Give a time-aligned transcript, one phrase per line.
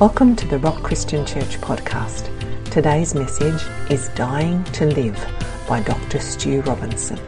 [0.00, 2.30] Welcome to the Rock Christian Church podcast.
[2.70, 3.60] Today's message
[3.90, 5.18] is Dying to Live
[5.66, 6.20] by Dr.
[6.20, 7.18] Stu Robinson.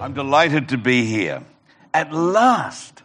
[0.00, 1.42] I'm delighted to be here.
[1.92, 3.02] At last,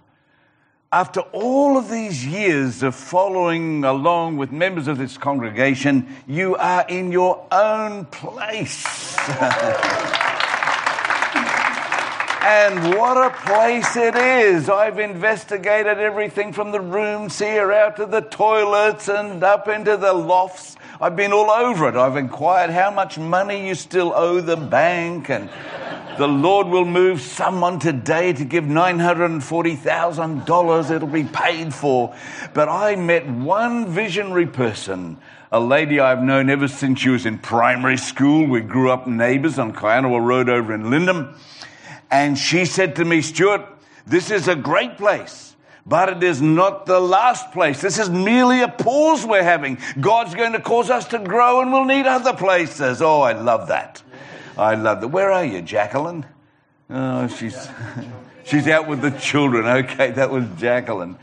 [0.91, 6.85] after all of these years of following along with members of this congregation, you are
[6.87, 9.17] in your own place.
[12.49, 14.69] And what a place it is.
[14.69, 20.13] I've investigated everything from the rooms here out to the toilets and up into the
[20.13, 20.77] lofts.
[21.02, 21.95] I've been all over it.
[21.95, 25.49] I've inquired how much money you still owe the bank and
[26.17, 30.91] the Lord will move someone today to give $940,000.
[30.91, 32.16] It'll be paid for.
[32.53, 35.17] But I met one visionary person,
[35.52, 38.47] a lady I've known ever since she was in primary school.
[38.47, 41.35] We grew up neighbors on Kianawa Road over in Lyndon.
[42.09, 43.66] And she said to me, Stuart,
[44.05, 47.81] this is a great place, but it is not the last place.
[47.81, 49.77] This is merely a pause we're having.
[50.00, 53.02] God's going to cause us to grow and we'll need other places.
[53.02, 54.02] Oh, I love that.
[54.58, 55.09] I love that.
[55.09, 56.25] Where are you, Jacqueline?
[56.89, 57.67] Oh, she's,
[58.45, 59.66] she's out with the children.
[59.66, 61.17] Okay, that was Jacqueline.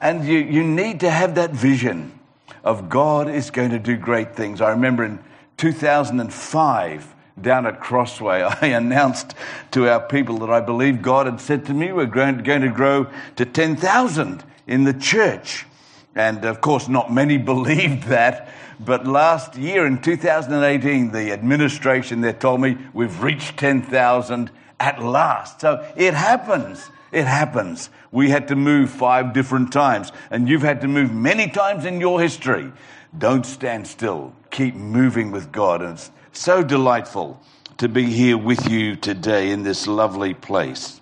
[0.00, 2.18] And you, you need to have that vision
[2.62, 4.60] of God is going to do great things.
[4.60, 5.18] I remember in
[5.56, 9.34] 2005, down at Crossway, I announced
[9.72, 13.06] to our people that I believe God had said to me we're going to grow
[13.36, 15.66] to 10,000 in the church.
[16.14, 18.48] And of course, not many believed that.
[18.80, 25.60] But last year in 2018, the administration there told me we've reached 10,000 at last.
[25.60, 26.88] So it happens.
[27.10, 27.90] It happens.
[28.10, 32.00] We had to move five different times, and you've had to move many times in
[32.00, 32.70] your history.
[33.16, 34.34] Don't stand still.
[34.50, 35.82] Keep moving with God.
[35.82, 37.40] And it's so delightful
[37.78, 41.00] to be here with you today in this lovely place.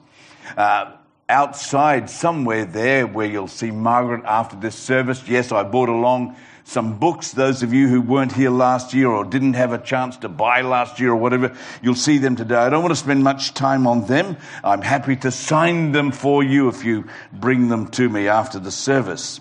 [0.56, 0.92] Uh,
[1.28, 5.26] outside, somewhere there, where you'll see Margaret after this service.
[5.26, 7.32] Yes, I brought along some books.
[7.32, 10.62] Those of you who weren't here last year or didn't have a chance to buy
[10.62, 12.56] last year or whatever, you'll see them today.
[12.56, 14.36] I don't want to spend much time on them.
[14.62, 18.72] I'm happy to sign them for you if you bring them to me after the
[18.72, 19.40] service.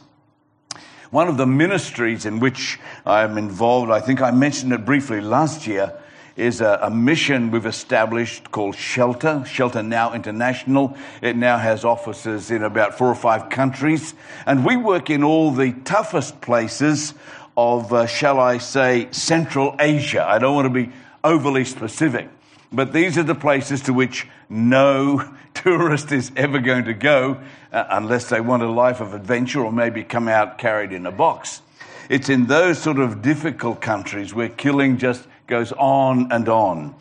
[1.15, 5.65] One of the ministries in which I'm involved, I think I mentioned it briefly last
[5.65, 5.93] year,
[6.35, 10.97] is a, a, mission we've established called Shelter, Shelter Now International.
[11.21, 14.13] It now has offices in about four or five countries.
[14.45, 17.13] And we work in all the toughest places
[17.55, 20.27] of, uh, shall I say, Central Asia.
[20.27, 20.91] I don't want to be
[21.23, 22.27] overly specific,
[22.75, 27.41] but these are the places to which no tourist is ever going to go
[27.71, 31.11] uh, unless they want a life of adventure or maybe come out carried in a
[31.11, 31.61] box.
[32.09, 36.95] It's in those sort of difficult countries where killing just goes on and on.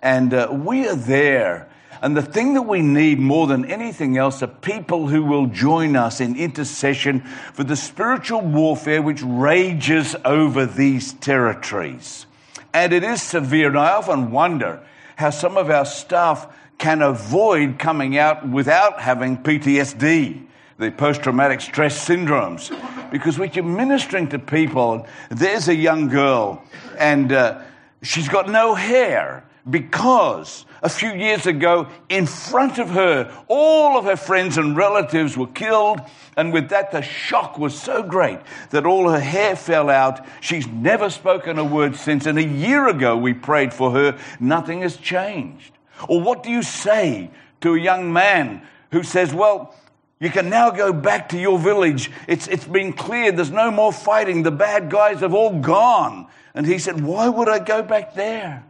[0.00, 1.68] And uh, we are there.
[2.02, 5.96] And the thing that we need more than anything else are people who will join
[5.96, 7.20] us in intercession
[7.52, 12.26] for the spiritual warfare which rages over these territories.
[12.72, 13.68] And it is severe.
[13.68, 14.80] And I often wonder
[15.16, 16.46] how some of our staff
[16.78, 20.46] can avoid coming out without having PTSD,
[20.78, 22.70] the post traumatic stress syndromes.
[23.10, 26.62] Because when you're ministering to people, there's a young girl
[26.98, 27.62] and uh,
[28.02, 34.04] she's got no hair because a few years ago, in front of her, all of
[34.04, 36.00] her friends and relatives were killed.
[36.36, 38.38] And with that, the shock was so great
[38.70, 40.24] that all her hair fell out.
[40.40, 42.26] She's never spoken a word since.
[42.26, 44.18] And a year ago, we prayed for her.
[44.38, 45.72] Nothing has changed.
[46.08, 47.30] Or what do you say
[47.62, 48.62] to a young man
[48.92, 49.74] who says, Well,
[50.20, 52.10] you can now go back to your village.
[52.28, 53.36] It's, it's been cleared.
[53.36, 54.42] There's no more fighting.
[54.44, 56.28] The bad guys have all gone.
[56.54, 58.64] And he said, Why would I go back there?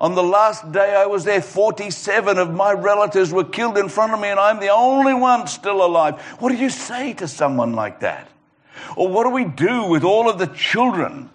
[0.00, 4.12] On the last day I was there, 47 of my relatives were killed in front
[4.12, 6.20] of me, and I'm the only one still alive.
[6.38, 8.28] What do you say to someone like that?
[8.96, 11.30] Or what do we do with all of the children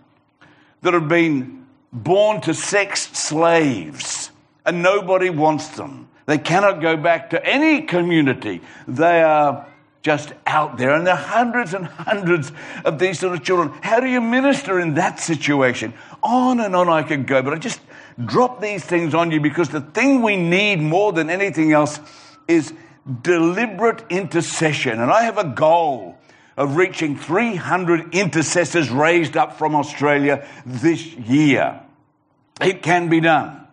[0.81, 4.31] that have been born to sex slaves?
[4.65, 6.07] and nobody wants them.
[6.25, 8.61] They cannot go back to any community.
[8.87, 9.67] They are
[10.01, 12.51] just out there, and there are hundreds and hundreds
[12.83, 13.69] of these sort of children.
[13.81, 15.93] How do you minister in that situation?
[16.21, 17.79] On and on I could go, but I just
[18.23, 21.99] drop these things on you because the thing we need more than anything else
[22.47, 22.73] is
[23.21, 24.99] deliberate intercession.
[24.99, 26.17] And I have a goal
[26.55, 31.81] of reaching 300 intercessors raised up from Australia this year.
[32.61, 33.67] It can be done.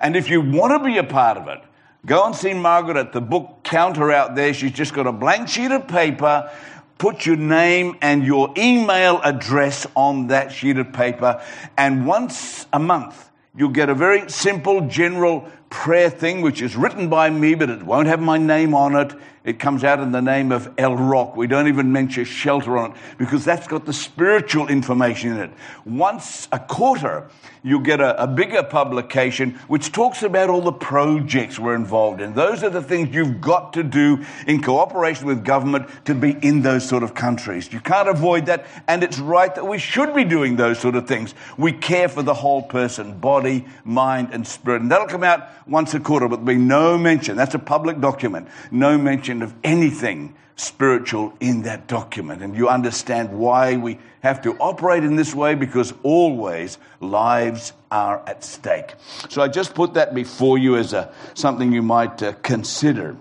[0.00, 1.60] And if you want to be a part of it,
[2.04, 4.52] go and see Margaret at the book counter out there.
[4.52, 6.50] She's just got a blank sheet of paper.
[6.98, 11.42] Put your name and your email address on that sheet of paper.
[11.76, 17.08] And once a month, you'll get a very simple general prayer thing, which is written
[17.08, 19.12] by me, but it won't have my name on it.
[19.46, 21.36] It comes out in the name of El Rock.
[21.36, 25.50] We don't even mention shelter on it because that's got the spiritual information in it.
[25.84, 27.28] Once a quarter,
[27.62, 32.34] you'll get a, a, bigger publication which talks about all the projects we're involved in.
[32.34, 36.62] Those are the things you've got to do in cooperation with government to be in
[36.62, 37.72] those sort of countries.
[37.72, 41.06] You can't avoid that, and it's right that we should be doing those sort of
[41.06, 41.36] things.
[41.56, 44.82] We care for the whole person, body, mind, and spirit.
[44.82, 47.36] And that'll come out once a quarter, but there'll be no mention.
[47.36, 48.48] That's a public document.
[48.70, 52.42] No mention of anything spiritual in that document.
[52.42, 58.22] And you understand why we have to operate in this way because always lives are
[58.26, 58.94] at stake.
[59.28, 63.16] So I just put that before you as a, something you might uh, consider.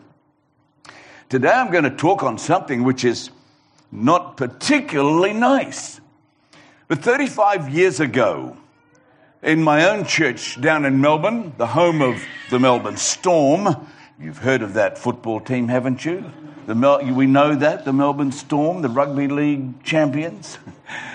[1.28, 3.30] Today I'm going to talk on something which is
[3.92, 6.00] not particularly nice.
[6.88, 8.56] But 35 years ago,
[9.46, 13.88] in my own church down in Melbourne, the home of the Melbourne Storm,
[14.18, 16.24] You've heard of that football team, haven't you?
[16.68, 20.58] The Mel- we know that, the Melbourne Storm, the rugby league champions.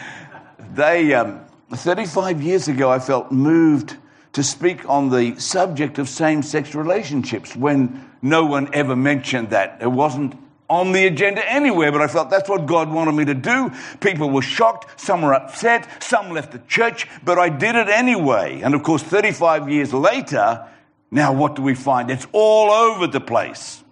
[0.74, 1.40] they, um,
[1.72, 3.96] 35 years ago, I felt moved
[4.34, 9.78] to speak on the subject of same sex relationships when no one ever mentioned that.
[9.80, 10.36] It wasn't
[10.70, 13.72] on the agenda anywhere, but I felt that's what God wanted me to do.
[14.00, 18.60] People were shocked, some were upset, some left the church, but I did it anyway.
[18.62, 20.66] And of course, 35 years later,
[21.10, 22.10] now, what do we find?
[22.10, 23.82] It's all over the place.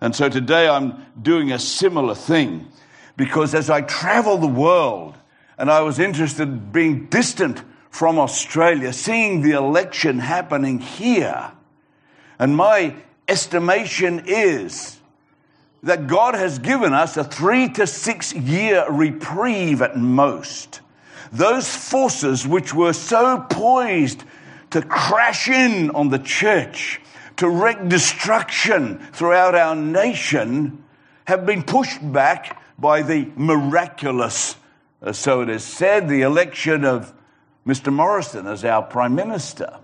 [0.00, 2.68] And so today I'm doing a similar thing
[3.16, 5.16] because as I travel the world
[5.56, 11.50] and I was interested in being distant from Australia, seeing the election happening here,
[12.38, 12.94] and my
[13.26, 14.99] estimation is
[15.82, 20.80] that God has given us a three to six year reprieve at most.
[21.32, 24.24] Those forces which were so poised
[24.70, 27.00] to crash in on the church,
[27.36, 30.84] to wreak destruction throughout our nation,
[31.24, 34.56] have been pushed back by the miraculous,
[35.02, 37.12] uh, so it is said, the election of
[37.66, 37.92] Mr.
[37.92, 39.78] Morrison as our Prime Minister.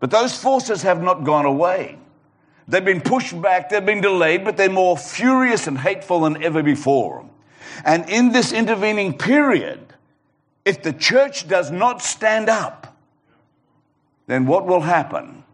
[0.00, 1.98] But those forces have not gone away.
[2.68, 6.62] They've been pushed back, they've been delayed, but they're more furious and hateful than ever
[6.62, 7.28] before.
[7.84, 9.80] And in this intervening period,
[10.64, 12.96] if the church does not stand up,
[14.26, 15.44] then what will happen?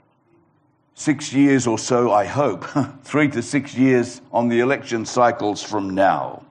[0.94, 2.64] Six years or so, I hope,
[3.03, 6.44] three to six years on the election cycles from now.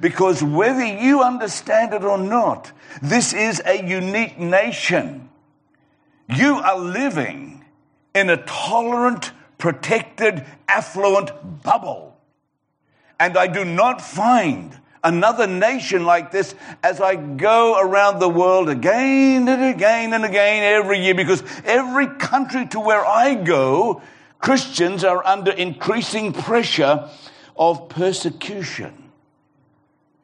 [0.00, 2.72] Because whether you understand it or not,
[3.02, 5.28] this is a unique nation.
[6.28, 7.64] You are living
[8.14, 12.16] in a tolerant, protected, affluent bubble.
[13.20, 18.68] And I do not find another nation like this as I go around the world
[18.68, 24.02] again and again and again every year because every country to where I go,
[24.38, 27.08] Christians are under increasing pressure
[27.56, 29.10] of persecution.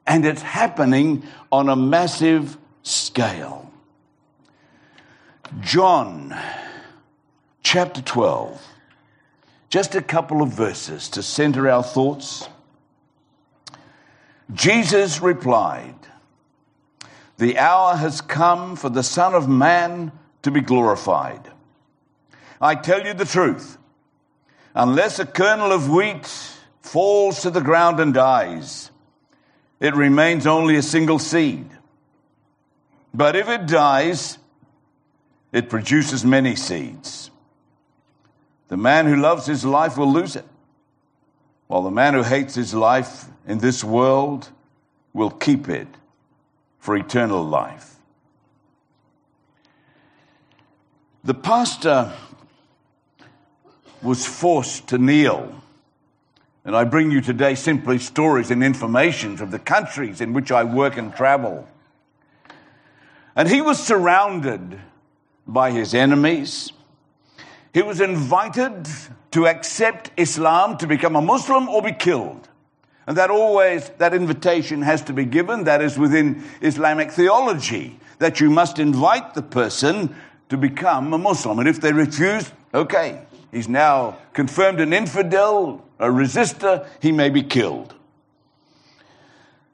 [0.06, 3.70] And it's happening on a massive scale.
[5.60, 6.36] John
[7.62, 8.75] chapter 12.
[9.68, 12.48] Just a couple of verses to center our thoughts.
[14.52, 15.94] Jesus replied,
[17.38, 21.50] The hour has come for the Son of Man to be glorified.
[22.60, 23.76] I tell you the truth.
[24.74, 26.26] Unless a kernel of wheat
[26.80, 28.90] falls to the ground and dies,
[29.80, 31.68] it remains only a single seed.
[33.12, 34.38] But if it dies,
[35.50, 37.30] it produces many seeds.
[38.68, 40.44] The man who loves his life will lose it,
[41.66, 44.50] while the man who hates his life in this world
[45.12, 45.88] will keep it
[46.78, 47.96] for eternal life.
[51.24, 52.12] The pastor
[54.02, 55.52] was forced to kneel.
[56.64, 60.64] And I bring you today simply stories and information of the countries in which I
[60.64, 61.66] work and travel.
[63.34, 64.80] And he was surrounded
[65.46, 66.72] by his enemies.
[67.76, 68.88] He was invited
[69.32, 72.48] to accept Islam, to become a Muslim or be killed.
[73.06, 75.64] And that always, that invitation has to be given.
[75.64, 80.16] That is within Islamic theology, that you must invite the person
[80.48, 81.58] to become a Muslim.
[81.58, 83.20] And if they refuse, okay,
[83.52, 87.94] he's now confirmed an infidel, a resistor, he may be killed.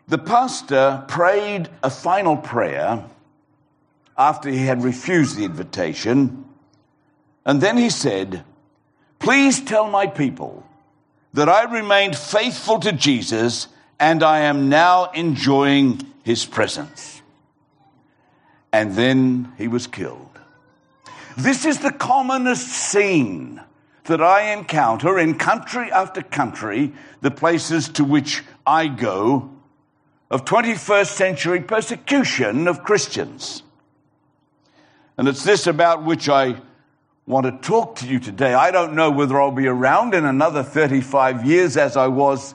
[0.08, 3.04] The pastor prayed a final prayer
[4.18, 6.46] after he had refused the invitation.
[7.44, 8.44] And then he said,
[9.18, 10.66] Please tell my people
[11.32, 13.68] that I remained faithful to Jesus
[13.98, 17.22] and I am now enjoying his presence.
[18.72, 20.28] And then he was killed.
[21.36, 23.60] This is the commonest scene
[24.04, 29.50] that I encounter in country after country, the places to which I go,
[30.30, 33.62] of 21st century persecution of Christians.
[35.16, 36.56] And it's this about which I
[37.26, 38.52] want to talk to you today.
[38.54, 42.54] I don't know whether I'll be around in another 35 years as I was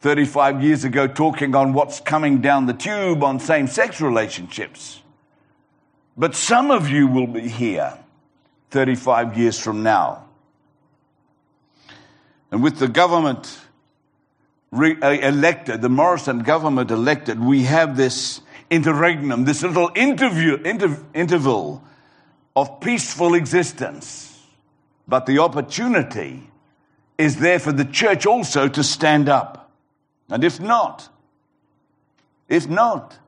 [0.00, 5.02] 35 years ago talking on what's coming down the tube on same sex relationships.
[6.16, 7.98] But some of you will be here
[8.70, 10.26] 35 years from now.
[12.52, 13.58] And with the government
[14.70, 21.02] re- uh, elected, the Morrison government elected, we have this interregnum, this little interview, inter-
[21.14, 21.82] interval
[22.56, 24.42] of peaceful existence.
[25.06, 26.50] But the opportunity
[27.18, 29.70] is there for the church also to stand up.
[30.28, 31.08] And if not,
[32.48, 33.18] if not,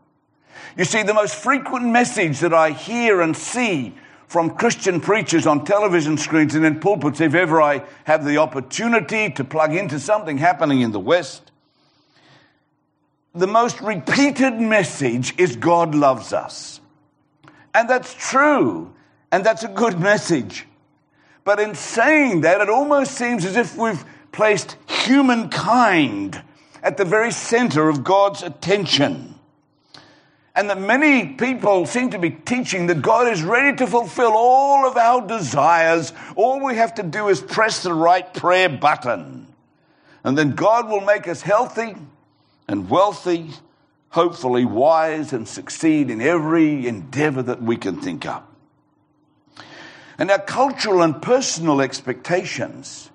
[0.76, 3.94] you see, the most frequent message that I hear and see
[4.26, 9.30] from Christian preachers on television screens and in pulpits, if ever I have the opportunity
[9.30, 11.50] to plug into something happening in the West,
[13.34, 16.80] the most repeated message is God loves us.
[17.74, 18.92] And that's true.
[19.36, 20.64] And that's a good message.
[21.44, 24.02] But in saying that, it almost seems as if we've
[24.32, 26.42] placed humankind
[26.82, 29.34] at the very center of God's attention.
[30.54, 34.88] And that many people seem to be teaching that God is ready to fulfill all
[34.88, 36.14] of our desires.
[36.34, 39.48] All we have to do is press the right prayer button.
[40.24, 41.94] And then God will make us healthy
[42.66, 43.50] and wealthy,
[44.08, 48.42] hopefully wise, and succeed in every endeavor that we can think of.
[50.18, 53.10] And our cultural and personal expectations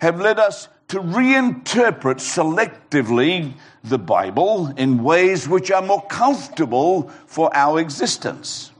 [0.00, 3.52] have led us to reinterpret selectively
[3.84, 8.72] the Bible in ways which are more comfortable for our existence.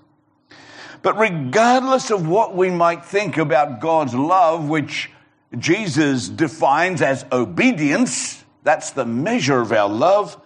[1.03, 5.11] But regardless of what we might think about God's love, which
[5.57, 10.39] Jesus defines as obedience, that's the measure of our love,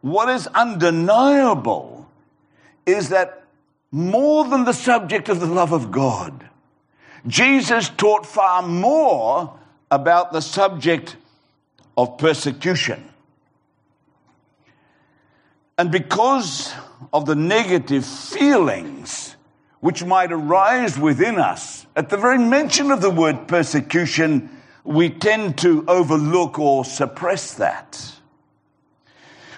[0.00, 2.08] what is undeniable
[2.86, 3.45] is that
[3.90, 6.48] more than the subject of the love of God.
[7.26, 9.58] Jesus taught far more
[9.90, 11.16] about the subject
[11.96, 13.02] of persecution.
[15.78, 16.72] And because
[17.12, 19.36] of the negative feelings
[19.80, 24.48] which might arise within us, at the very mention of the word persecution,
[24.84, 28.12] we tend to overlook or suppress that.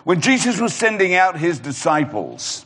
[0.05, 2.65] When Jesus was sending out his disciples,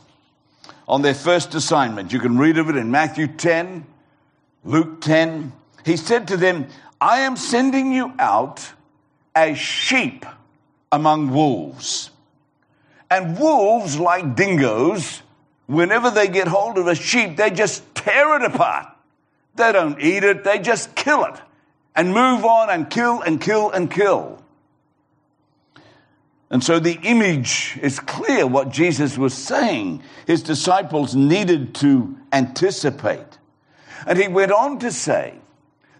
[0.87, 2.13] on their first assignment.
[2.13, 3.85] You can read of it in Matthew 10,
[4.63, 5.51] Luke 10.
[5.85, 6.67] He said to them,
[6.99, 8.71] I am sending you out
[9.35, 10.25] as sheep
[10.91, 12.11] among wolves.
[13.09, 15.21] And wolves, like dingoes,
[15.67, 18.87] whenever they get hold of a sheep, they just tear it apart.
[19.55, 21.35] They don't eat it, they just kill it
[21.95, 24.41] and move on and kill and kill and kill.
[26.49, 30.03] And so the image is clear what Jesus was saying.
[30.25, 33.37] His disciples needed to anticipate.
[34.05, 35.35] And he went on to say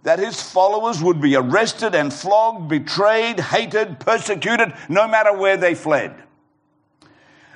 [0.03, 5.75] that his followers would be arrested and flogged, betrayed, hated, persecuted, no matter where they
[5.75, 6.13] fled.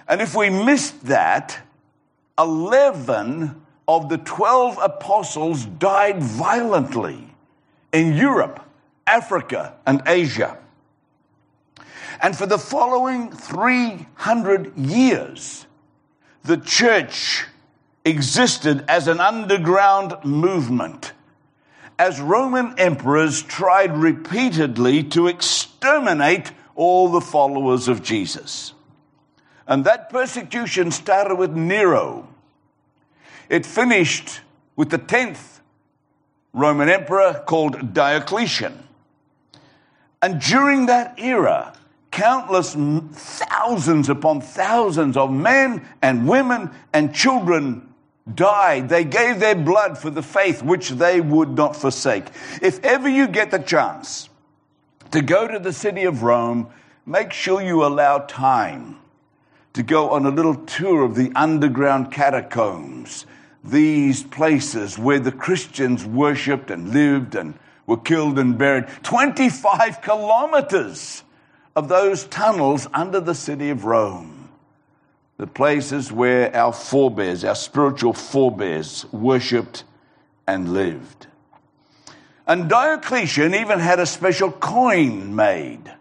[0.07, 1.59] And if we missed that,
[2.39, 7.33] 11 of the 12 apostles died violently
[7.91, 8.61] in Europe,
[9.05, 10.57] Africa, and Asia.
[12.21, 15.66] And for the following 300 years,
[16.47, 17.45] the church
[18.05, 21.11] existed as an underground movement
[21.99, 28.73] as Roman emperors tried repeatedly to exterminate all the followers of Jesus.
[29.67, 32.27] And that persecution started with Nero.
[33.49, 34.41] It finished
[34.75, 35.59] with the 10th
[36.53, 38.87] Roman emperor called Diocletian.
[40.21, 41.76] And during that era,
[42.11, 47.93] countless thousands upon thousands of men and women and children
[48.33, 48.89] died.
[48.89, 52.25] They gave their blood for the faith which they would not forsake.
[52.61, 54.29] If ever you get the chance
[55.11, 56.69] to go to the city of Rome,
[57.05, 58.97] make sure you allow time
[59.73, 63.25] to go on a little tour of the underground catacombs,
[63.63, 68.87] these places where the Christians worshipped and lived and were killed and buried.
[69.03, 71.23] 25 kilometers
[71.77, 74.49] of those tunnels under the city of Rome,
[75.37, 79.83] the places where our forebears, our spiritual forebears, worshipped
[80.47, 81.27] and lived.
[82.47, 85.93] And Diocletian even had a special coin made.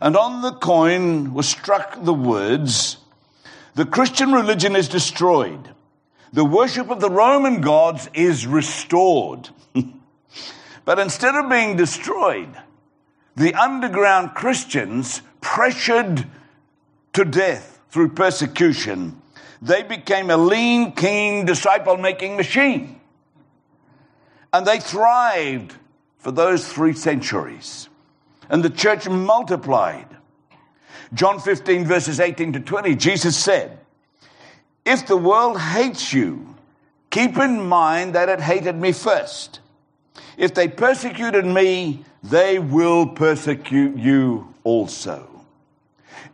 [0.00, 2.96] And on the coin was struck the words,
[3.76, 5.72] The Christian religion is destroyed.
[6.32, 9.50] The worship of the Roman gods is restored.
[10.84, 12.56] but instead of being destroyed,
[13.36, 16.26] the underground Christians, pressured
[17.12, 19.20] to death through persecution,
[19.60, 23.00] they became a lean, keen, disciple making machine.
[24.52, 25.74] And they thrived
[26.18, 27.88] for those three centuries.
[28.48, 30.08] And the church multiplied.
[31.14, 33.78] John 15, verses 18 to 20, Jesus said,
[34.84, 36.54] If the world hates you,
[37.10, 39.60] keep in mind that it hated me first.
[40.36, 45.28] If they persecuted me, they will persecute you also.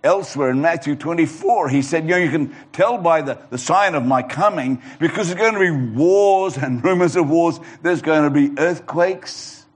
[0.04, 3.94] Elsewhere in Matthew 24, he said, You know, you can tell by the, the sign
[3.94, 7.58] of my coming because there's going to be wars and rumors of wars.
[7.82, 9.66] There's going to be earthquakes.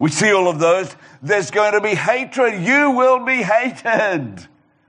[0.00, 0.96] We see all of those.
[1.22, 2.60] There's going to be hatred.
[2.62, 4.48] You will be hated.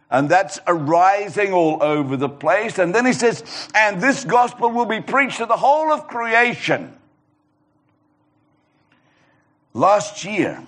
[0.10, 2.80] And that's arising all over the place.
[2.80, 3.44] And then he says,
[3.76, 6.94] And this gospel will be preached to the whole of creation.
[9.74, 10.66] Last year,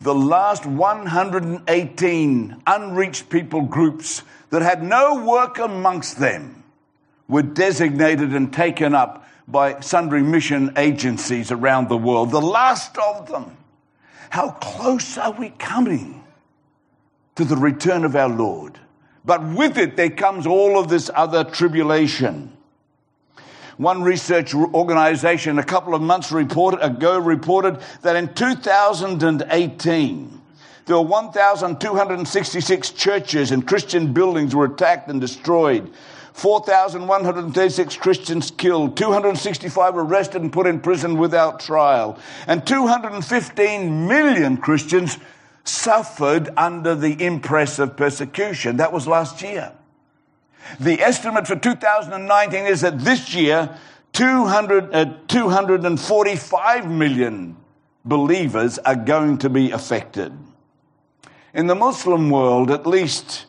[0.00, 6.62] the last 118 unreached people groups that had no work amongst them
[7.28, 12.30] were designated and taken up by sundry mission agencies around the world.
[12.30, 13.56] The last of them.
[14.30, 16.24] How close are we coming
[17.36, 18.78] to the return of our Lord?
[19.24, 22.56] But with it, there comes all of this other tribulation.
[23.78, 30.42] One research organization a couple of months ago reported that in 2018,
[30.84, 35.90] there were 1,266 churches and Christian buildings were attacked and destroyed.
[36.32, 45.18] 4,136 Christians killed, 265 arrested and put in prison without trial, and 215 million Christians
[45.64, 48.78] suffered under the impress of persecution.
[48.78, 49.72] That was last year.
[50.80, 53.78] The estimate for 2019 is that this year,
[54.12, 57.56] 200, uh, 245 million
[58.04, 60.32] believers are going to be affected.
[61.54, 63.46] In the Muslim world, at least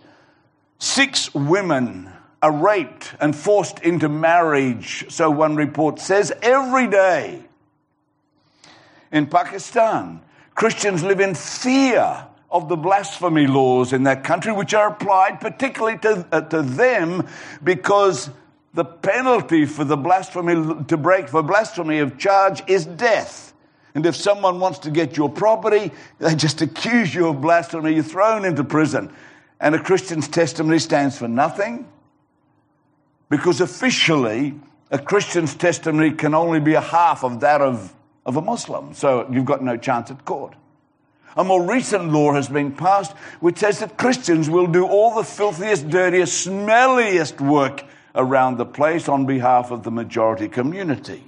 [0.79, 2.09] six women
[2.41, 7.41] are raped and forced into marriage, so one report says, every day.
[9.11, 10.21] In Pakistan,
[10.55, 15.97] Christians live in fear of the blasphemy laws in that country, which are applied particularly
[15.97, 17.27] to, uh, to them
[17.63, 18.29] because
[18.75, 23.53] the penalty for the blasphemy to break for blasphemy of charge is death.
[23.95, 28.03] And if someone wants to get your property, they just accuse you of blasphemy, you're
[28.03, 29.13] thrown into prison.
[29.59, 31.87] And a Christian's testimony stands for nothing
[33.29, 34.53] because officially
[34.91, 37.93] a Christian's testimony can only be a half of that of,
[38.27, 38.93] of a Muslim.
[38.93, 40.55] So you've got no chance at court.
[41.35, 45.23] A more recent law has been passed which says that Christians will do all the
[45.23, 47.83] filthiest, dirtiest, smelliest work
[48.15, 51.23] around the place on behalf of the majority community.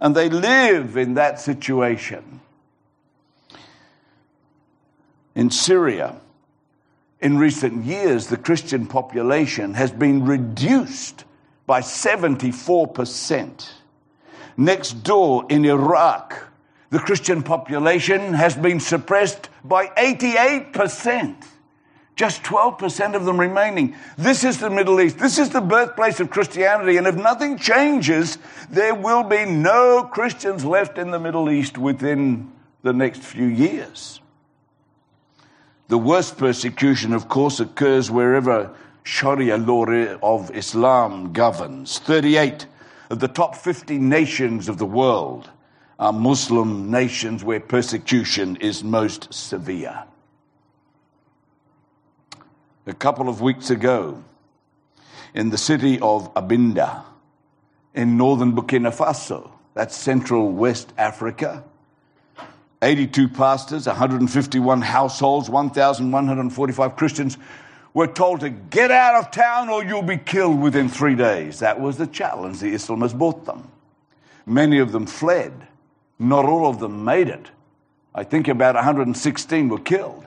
[0.00, 2.40] And they live in that situation.
[5.34, 6.16] In Syria,
[7.20, 11.24] in recent years, the Christian population has been reduced
[11.66, 13.70] by 74%.
[14.56, 16.52] Next door in Iraq,
[16.94, 21.34] the Christian population has been suppressed by 88%.
[22.14, 23.96] Just 12% of them remaining.
[24.16, 25.18] This is the Middle East.
[25.18, 26.96] This is the birthplace of Christianity.
[26.96, 28.38] And if nothing changes,
[28.70, 32.52] there will be no Christians left in the Middle East within
[32.82, 34.20] the next few years.
[35.88, 39.84] The worst persecution, of course, occurs wherever Sharia law
[40.22, 41.98] of Islam governs.
[41.98, 42.68] 38
[43.10, 45.50] of the top 50 nations of the world
[45.98, 50.04] are Muslim nations where persecution is most severe.
[52.86, 54.22] A couple of weeks ago,
[55.34, 57.02] in the city of Arbinda,
[57.94, 61.64] in northern Burkina Faso, that's central West Africa,
[62.82, 67.38] 82 pastors, 151 households, 1,145 Christians
[67.94, 71.60] were told to get out of town or you'll be killed within three days.
[71.60, 73.70] That was the challenge the Islamists brought them.
[74.44, 75.68] Many of them fled.
[76.18, 77.50] Not all of them made it.
[78.14, 80.26] I think about 116 were killed.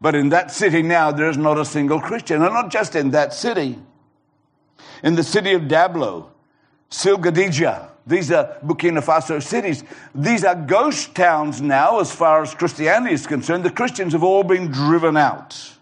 [0.00, 2.42] But in that city now, there's not a single Christian.
[2.42, 3.78] And not just in that city.
[5.02, 6.28] In the city of Dablo,
[6.90, 9.84] Silgadji, these are Burkina Faso cities.
[10.14, 13.64] These are ghost towns now, as far as Christianity is concerned.
[13.64, 15.72] The Christians have all been driven out.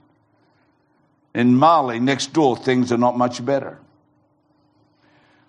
[1.34, 3.78] In Mali, next door, things are not much better.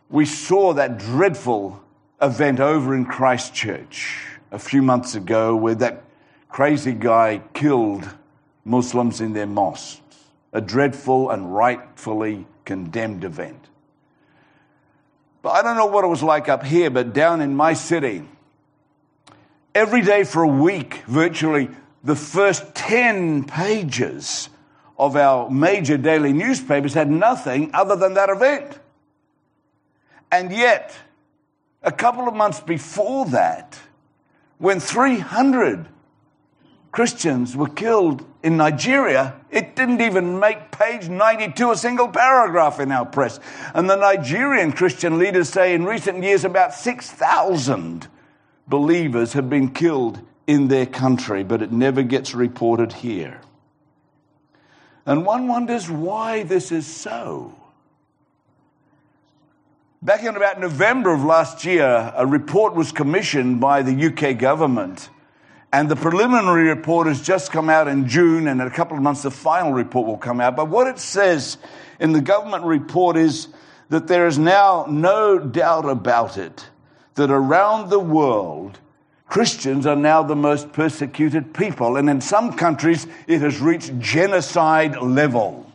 [0.09, 1.81] We saw that dreadful
[2.21, 6.03] event over in Christchurch a few months ago where that
[6.49, 8.07] crazy guy killed
[8.63, 10.01] Muslims in their mosques.
[10.53, 13.59] A dreadful and rightfully condemned event.
[15.41, 18.23] But I don't know what it was like up here, but down in my city,
[19.75, 21.69] every day for a week, virtually
[22.05, 24.49] the first 10 pages
[24.97, 28.79] of our major daily newspapers had nothing other than that event.
[30.31, 30.95] And yet,
[31.85, 33.79] a couple of months before that,
[34.57, 35.87] when 300
[36.91, 42.91] Christians were killed in Nigeria, it didn't even make page 92 a single paragraph in
[42.91, 43.39] our press.
[43.73, 48.07] And the Nigerian Christian leaders say in recent years about 6,000
[48.67, 53.41] believers have been killed in their country, but it never gets reported here.
[55.05, 57.53] And one wonders why this is so.
[60.05, 65.09] Back in about November of last year, a report was commissioned by the UK government.
[65.73, 69.01] And the preliminary report has just come out in June, and in a couple of
[69.01, 70.55] months, the final report will come out.
[70.55, 71.57] But what it says
[71.99, 73.47] in the government report is
[73.89, 76.69] that there is now no doubt about it
[77.15, 78.77] that around the world,
[79.27, 81.97] Christians are now the most persecuted people.
[81.97, 85.65] And in some countries, it has reached genocide level.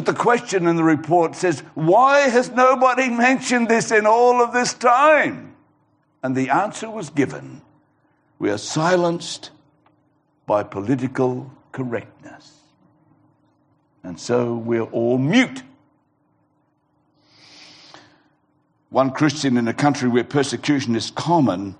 [0.00, 4.54] But the question in the report says, why has nobody mentioned this in all of
[4.54, 5.54] this time?
[6.22, 7.60] And the answer was given.
[8.38, 9.50] We are silenced
[10.46, 12.50] by political correctness.
[14.02, 15.62] And so we're all mute.
[18.88, 21.74] One Christian in a country where persecution is common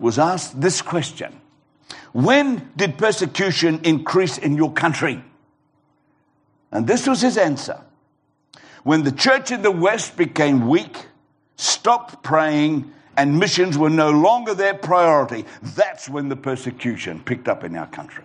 [0.00, 1.40] was asked this question
[2.10, 5.22] When did persecution increase in your country?
[6.74, 7.80] And this was his answer.
[8.82, 11.06] When the church in the West became weak,
[11.56, 17.64] stopped praying, and missions were no longer their priority, that's when the persecution picked up
[17.64, 18.24] in our country.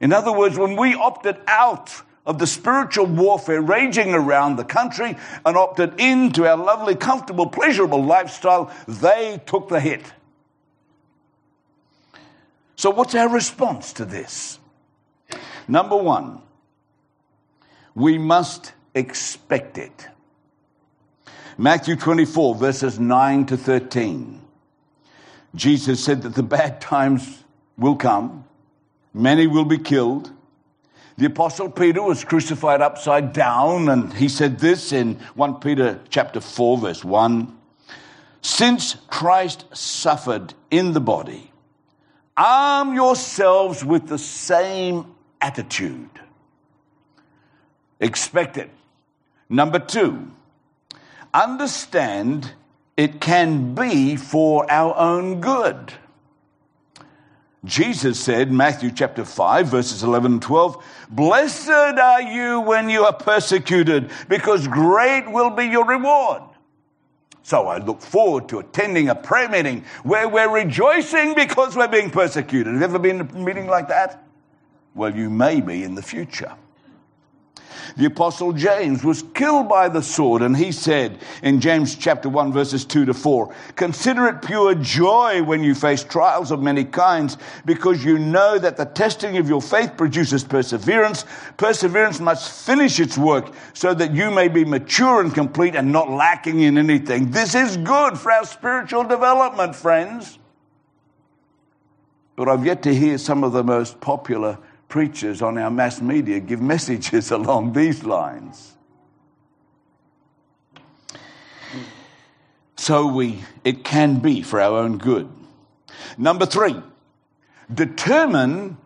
[0.00, 1.92] In other words, when we opted out
[2.24, 8.02] of the spiritual warfare raging around the country and opted into our lovely, comfortable, pleasurable
[8.02, 10.12] lifestyle, they took the hit.
[12.76, 14.58] So, what's our response to this?
[15.68, 16.42] Number one,
[17.94, 20.08] we must expect it.
[21.58, 24.40] Matthew 24, verses 9 to 13.
[25.54, 27.44] Jesus said that the bad times
[27.76, 28.44] will come,
[29.12, 30.30] many will be killed.
[31.18, 36.40] The apostle Peter was crucified upside down and he said this in 1 Peter chapter
[36.40, 37.54] 4 verse 1
[38.40, 41.50] Since Christ suffered in the body
[42.34, 46.08] arm yourselves with the same attitude
[48.02, 48.68] expect it.
[49.48, 50.30] Number two,
[51.32, 52.52] understand
[52.96, 55.94] it can be for our own good.
[57.64, 63.12] Jesus said, Matthew chapter 5, verses 11 and 12, Blessed are you when you are
[63.12, 66.42] persecuted, because great will be your reward.
[67.44, 72.10] So I look forward to attending a prayer meeting where we're rejoicing because we're being
[72.10, 72.72] persecuted.
[72.72, 74.24] Have you ever been in a meeting like that?
[74.94, 76.52] Well, you may be in the future.
[77.96, 82.52] The apostle James was killed by the sword, and he said in James chapter 1,
[82.52, 87.36] verses 2 to 4, Consider it pure joy when you face trials of many kinds,
[87.64, 91.24] because you know that the testing of your faith produces perseverance.
[91.56, 96.10] Perseverance must finish its work so that you may be mature and complete and not
[96.10, 97.30] lacking in anything.
[97.30, 100.38] This is good for our spiritual development, friends.
[102.36, 104.58] But I've yet to hear some of the most popular
[104.92, 108.76] preachers on our mass media give messages along these lines.
[112.76, 115.30] So we, it can be for our own good.
[116.18, 116.76] Number three,
[117.72, 118.76] determine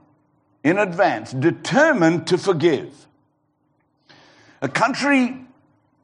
[0.62, 3.09] in advance, determine to forgive.
[4.62, 5.37] A country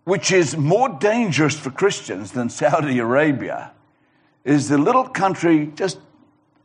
[0.03, 3.71] which is more dangerous for Christians than Saudi Arabia
[4.45, 6.01] is the little country just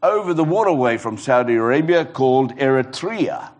[0.01, 3.51] over the waterway from Saudi Arabia called Eritrea.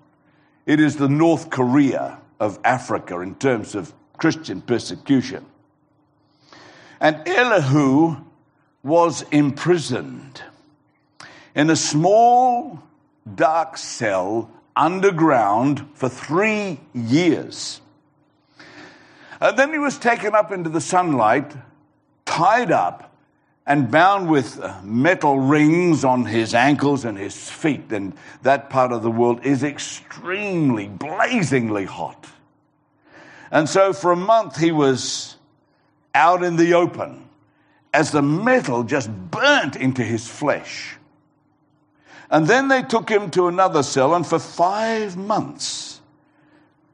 [0.66, 5.46] It is the North Korea of Africa in terms of Christian persecution.
[7.00, 8.18] And Elihu
[8.84, 10.42] was imprisoned
[11.56, 12.84] in a small,
[13.36, 17.82] dark cell underground for three years.
[19.40, 21.54] And then he was taken up into the sunlight,
[22.26, 23.07] tied up,
[23.68, 27.92] and bound with uh, metal rings on his ankles and his feet.
[27.92, 32.26] And that part of the world is extremely, blazingly hot.
[33.52, 35.36] And so for a month he was
[36.16, 37.28] out in the open
[37.94, 40.96] as the metal just burnt into his flesh.
[42.32, 46.02] And then they took him to another cell, and for five months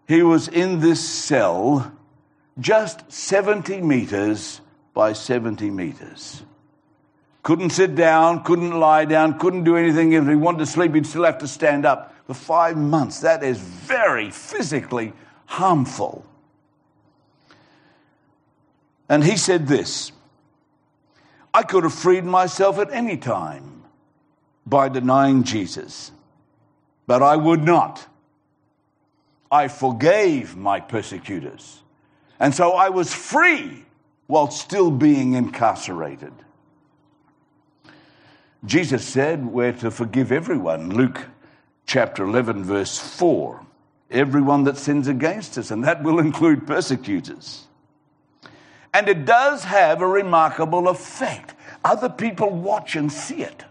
[0.07, 1.91] he was in this cell
[2.59, 4.61] just 70 meters
[4.93, 6.43] by 70 meters.
[7.43, 10.13] Couldn't sit down, couldn't lie down, couldn't do anything.
[10.13, 13.19] If he wanted to sleep, he'd still have to stand up for five months.
[13.19, 15.11] That is very physically
[15.45, 16.25] harmful.
[19.09, 20.13] And he said this
[21.53, 23.83] I could have freed myself at any time
[24.65, 26.11] by denying Jesus,
[27.05, 28.07] but I would not.
[29.51, 31.81] I forgave my persecutors.
[32.39, 33.85] And so I was free
[34.25, 36.33] while still being incarcerated.
[38.65, 40.89] Jesus said we're to forgive everyone.
[40.89, 41.27] Luke
[41.85, 43.65] chapter 11, verse 4.
[44.09, 47.67] Everyone that sins against us, and that will include persecutors.
[48.93, 51.55] And it does have a remarkable effect.
[51.83, 53.65] Other people watch and see it.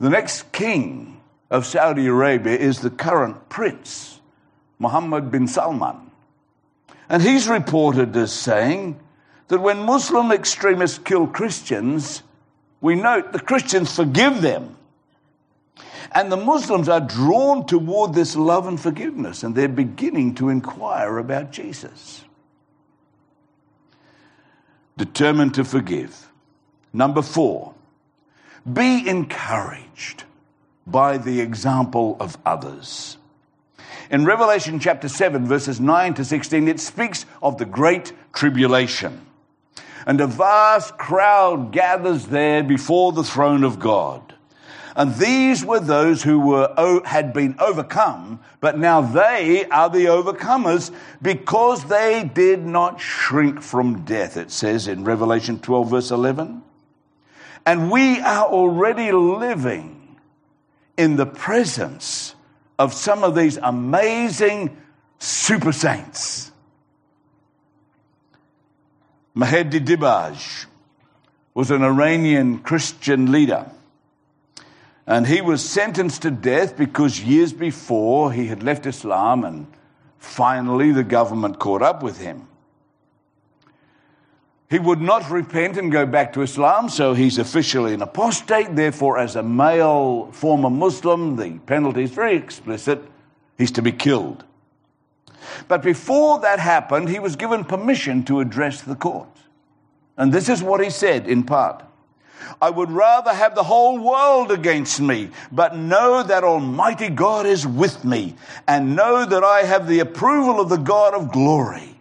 [0.00, 1.20] The next king
[1.50, 4.20] of Saudi Arabia is the current prince,
[4.78, 6.10] Mohammed bin Salman.
[7.08, 8.98] And he's reported as saying
[9.48, 12.22] that when Muslim extremists kill Christians,
[12.80, 14.76] we note the Christians forgive them.
[16.12, 21.18] And the Muslims are drawn toward this love and forgiveness, and they're beginning to inquire
[21.18, 22.24] about Jesus
[24.96, 26.30] determined to forgive.
[26.92, 27.74] Number four,
[28.70, 30.24] be encouraged
[30.86, 33.18] by the example of others.
[34.10, 39.25] In Revelation chapter 7, verses 9 to 16, it speaks of the great tribulation.
[40.06, 44.34] And a vast crowd gathers there before the throne of God.
[44.94, 50.90] And these were those who were, had been overcome, but now they are the overcomers
[51.20, 56.62] because they did not shrink from death, it says in Revelation 12, verse 11.
[57.66, 60.16] And we are already living
[60.96, 62.34] in the presence
[62.78, 64.74] of some of these amazing
[65.18, 66.52] super saints.
[69.36, 70.66] Mehdi Dibaj
[71.54, 73.70] was an Iranian Christian leader
[75.06, 79.66] and he was sentenced to death because years before he had left Islam and
[80.18, 82.48] finally the government caught up with him.
[84.68, 88.74] He would not repent and go back to Islam, so he's officially an apostate.
[88.74, 93.00] Therefore, as a male former Muslim, the penalty is very explicit.
[93.56, 94.44] He's to be killed.
[95.68, 99.28] But before that happened, he was given permission to address the court.
[100.16, 101.82] And this is what he said in part.
[102.60, 107.66] I would rather have the whole world against me, but know that Almighty God is
[107.66, 111.98] with me, and know that I have the approval of the God of glory.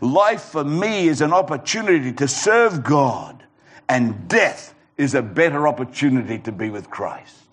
[0.00, 3.42] Life for me is an opportunity to serve God,
[3.88, 7.44] and death is a better opportunity to be with Christ.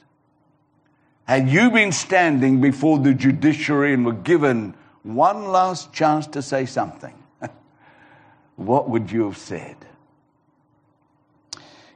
[1.25, 6.65] Had you been standing before the judiciary and were given one last chance to say
[6.65, 7.13] something,
[8.55, 9.75] what would you have said?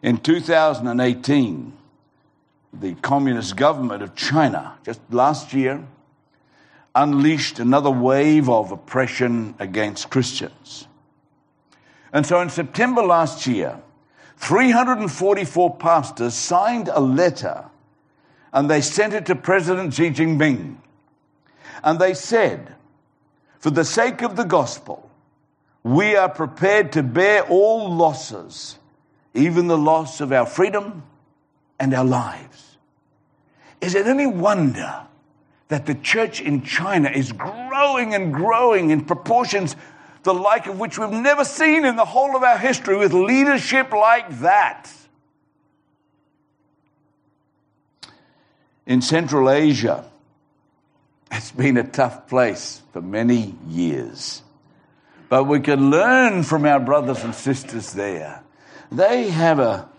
[0.01, 1.73] In 2018,
[2.73, 5.83] the Communist government of China, just last year,
[6.93, 10.87] unleashed another wave of oppression against Christians.
[12.11, 13.79] And so in September last year,
[14.37, 17.65] 344 pastors signed a letter
[18.53, 20.77] and they sent it to President Xi Jinping.
[21.83, 22.75] And they said,
[23.67, 25.11] for the sake of the gospel,
[25.83, 28.77] we are prepared to bear all losses
[29.33, 31.03] even the loss of our freedom
[31.77, 32.77] and our lives.
[33.81, 35.01] Is it any wonder
[35.67, 39.75] that the church in China is growing and growing in proportions
[40.23, 43.91] the like of which we've never seen in the whole of our history with leadership
[43.91, 44.89] like that?
[48.85, 50.09] In Central Asia,
[51.31, 54.41] it's been a tough place for many years.
[55.29, 58.43] But we can learn from our brothers and sisters there
[58.91, 59.89] they have a,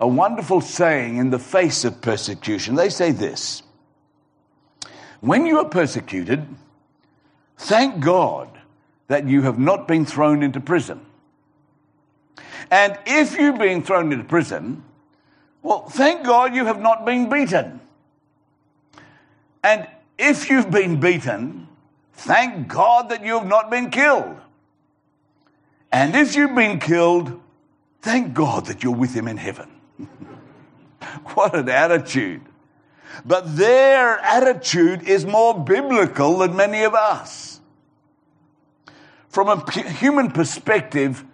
[0.00, 2.74] a wonderful saying in the face of persecution.
[2.74, 3.62] They say this
[5.20, 6.46] When you are persecuted,
[7.56, 8.48] thank God
[9.08, 11.04] that you have not been thrown into prison.
[12.70, 14.82] And if you've been thrown into prison,
[15.62, 17.80] well, thank God you have not been beaten.
[19.62, 19.86] And
[20.22, 21.68] if you've been beaten,
[22.12, 24.36] thank God that you have not been killed.
[25.90, 27.42] And if you've been killed,
[28.02, 29.70] Thank God that you're with him in heaven.
[31.34, 32.42] what an attitude.
[33.24, 37.60] But their attitude is more biblical than many of us.
[39.28, 41.24] From a human perspective,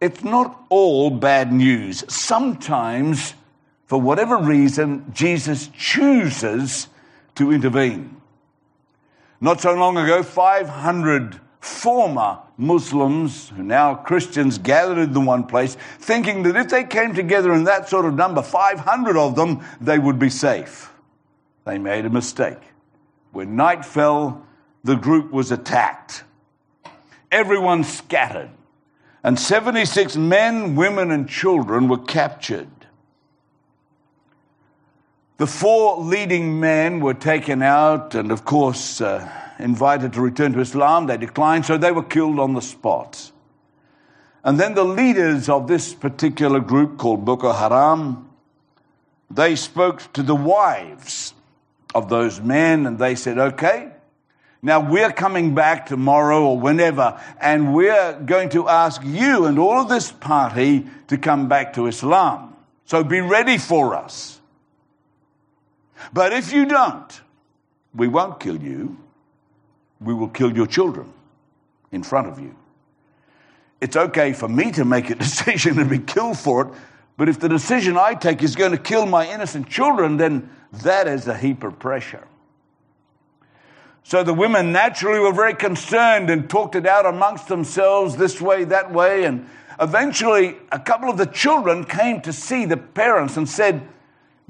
[0.00, 2.04] it's not all bad news.
[2.08, 3.34] Sometimes,
[3.86, 6.86] for whatever reason, Jesus chooses
[7.34, 8.20] to intervene.
[9.44, 15.76] Not so long ago, 500 former Muslims, who now Christians, gathered in the one place,
[15.98, 19.98] thinking that if they came together in that sort of number, 500 of them, they
[19.98, 20.90] would be safe.
[21.66, 22.56] They made a mistake.
[23.32, 24.46] When night fell,
[24.82, 26.24] the group was attacked.
[27.30, 28.48] Everyone scattered,
[29.22, 32.68] and 76 men, women, and children were captured.
[35.36, 40.60] The four leading men were taken out and, of course, uh, invited to return to
[40.60, 41.06] Islam.
[41.06, 43.32] They declined, so they were killed on the spot.
[44.44, 48.28] And then the leaders of this particular group called Boko Haram,
[49.28, 51.34] they spoke to the wives
[51.94, 53.90] of those men and they said, okay,
[54.62, 59.80] now we're coming back tomorrow or whenever and we're going to ask you and all
[59.80, 62.54] of this party to come back to Islam.
[62.84, 64.40] So be ready for us.
[66.12, 67.20] But if you don't,
[67.94, 68.96] we won't kill you.
[70.00, 71.12] We will kill your children
[71.92, 72.54] in front of you.
[73.80, 76.72] It's okay for me to make a decision and be killed for it,
[77.16, 80.50] but if the decision I take is going to kill my innocent children, then
[80.82, 82.26] that is a heap of pressure.
[84.02, 88.64] So the women naturally were very concerned and talked it out amongst themselves this way,
[88.64, 89.48] that way, and
[89.80, 93.88] eventually a couple of the children came to see the parents and said,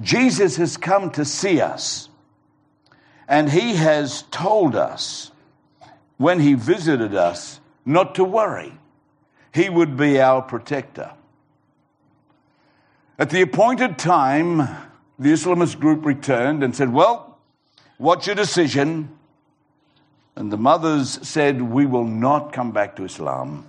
[0.00, 2.08] Jesus has come to see us.
[3.28, 5.30] And he has told us
[6.16, 8.72] when he visited us not to worry.
[9.52, 11.12] He would be our protector.
[13.18, 14.58] At the appointed time,
[15.18, 17.38] the Islamist group returned and said, Well,
[17.98, 19.16] what's your decision?
[20.34, 23.68] And the mothers said, We will not come back to Islam.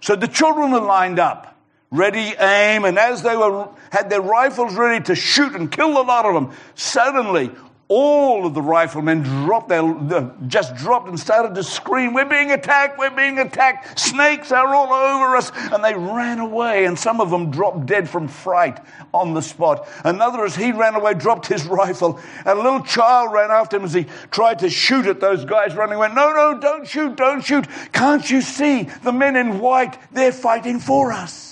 [0.00, 1.59] So the children were lined up
[1.90, 6.02] ready aim, and as they were had their rifles ready to shoot and kill a
[6.02, 7.50] lot of them, suddenly
[7.90, 12.96] all of the riflemen dropped their, just dropped and started to scream, We're being attacked,
[12.96, 15.50] we're being attacked, snakes are all over us.
[15.72, 18.78] And they ran away, and some of them dropped dead from fright
[19.12, 19.88] on the spot.
[20.04, 22.20] Another, as he ran away, dropped his rifle.
[22.46, 25.74] And a little child ran after him as he tried to shoot at those guys
[25.74, 26.14] running away.
[26.14, 27.66] No, no, don't shoot, don't shoot.
[27.92, 29.98] Can't you see the men in white?
[30.12, 31.49] They're fighting for us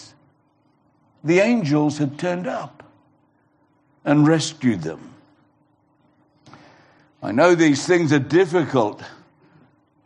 [1.29, 2.83] the angels had turned up
[4.03, 5.15] and rescued them.
[7.23, 9.03] I know these things are difficult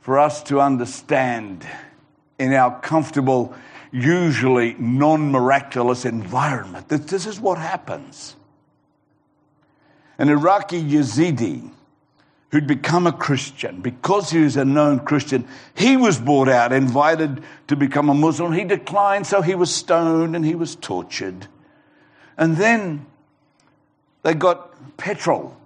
[0.01, 1.65] for us to understand
[2.41, 3.55] in our comfortable,
[3.93, 6.89] usually non miraculous environment.
[6.89, 8.35] This is what happens.
[10.19, 11.71] An Iraqi Yazidi
[12.53, 13.81] who'd become a Christian.
[13.81, 18.53] Because he was a known Christian, he was brought out, invited to become a Muslim.
[18.53, 21.49] He declined, so he was stoned and he was tortured.
[22.37, 23.07] And then
[24.23, 25.57] they got petrol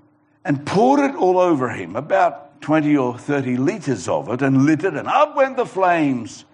[0.44, 4.85] and poured it all over him, about 20 or 30 liters of it, and lit
[4.85, 6.44] it, and up went the flames.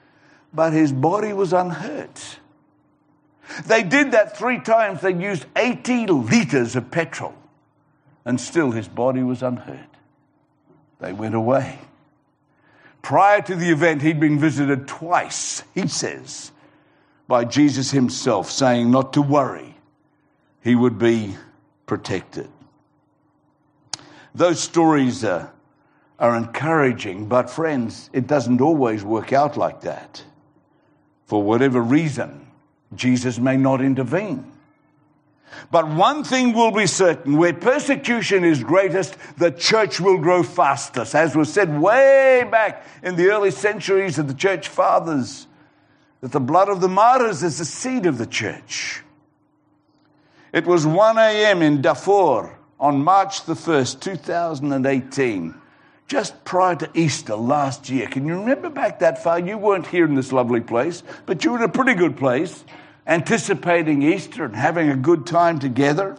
[0.55, 2.38] But his body was unhurt.
[3.66, 5.03] They did that three times.
[5.03, 7.35] They used 80 liters of petrol,
[8.25, 9.91] and still his body was unhurt.
[11.02, 11.80] They went away.
[13.02, 16.52] Prior to the event, he'd been visited twice, he says,
[17.26, 19.74] by Jesus himself, saying not to worry,
[20.62, 21.34] he would be
[21.86, 22.48] protected.
[24.32, 25.52] Those stories are,
[26.20, 30.22] are encouraging, but friends, it doesn't always work out like that.
[31.26, 32.46] For whatever reason,
[32.94, 34.52] Jesus may not intervene.
[35.70, 41.14] But one thing will be certain where persecution is greatest, the church will grow fastest,
[41.14, 45.46] as was said way back in the early centuries of the church fathers,
[46.20, 49.02] that the blood of the martyrs is the seed of the church.
[50.52, 51.62] It was 1 a.m.
[51.62, 55.54] in Darfur on March the 1st, 2018,
[56.08, 58.06] just prior to Easter last year.
[58.06, 59.38] Can you remember back that far?
[59.38, 62.64] You weren't here in this lovely place, but you were in a pretty good place
[63.06, 66.16] anticipating Easter and having a good time together.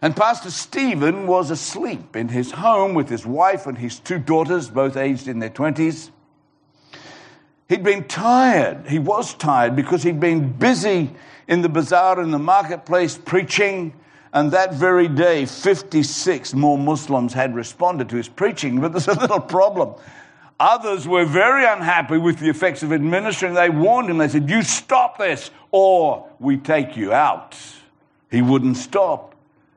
[0.00, 4.70] And Pastor Stephen was asleep in his home with his wife and his two daughters,
[4.70, 6.10] both aged in their 20s.
[7.68, 8.86] He'd been tired.
[8.86, 11.10] He was tired because he'd been busy
[11.48, 13.92] in the bazaar in the marketplace preaching.
[14.32, 18.80] And that very day, 56 more Muslims had responded to his preaching.
[18.80, 19.94] But there's a little problem.
[20.60, 23.54] Others were very unhappy with the effects of administering.
[23.54, 24.18] They warned him.
[24.18, 27.56] They said, You stop this or we take you out.
[28.30, 29.36] He wouldn't stop.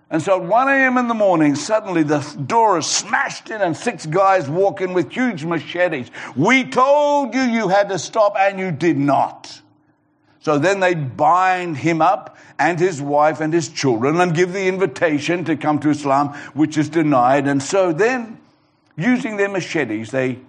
[0.09, 0.97] And so at 1 a.m.
[0.97, 5.09] in the morning, suddenly the door is smashed in and six guys walk in with
[5.09, 6.11] huge machetes.
[6.36, 9.61] We told you you had to stop and you did not.
[10.41, 14.67] So then they bind him up and his wife and his children and give the
[14.67, 17.47] invitation to come to Islam, which is denied.
[17.47, 18.39] And so then,
[18.97, 20.39] using their machetes, they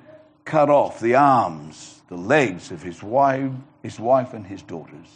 [0.45, 3.51] cut off the arms, the legs of his wife,
[3.82, 5.09] his wife and his daughters.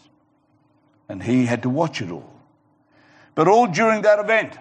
[1.09, 2.33] And he had to watch it all.
[3.35, 4.59] But all during that event,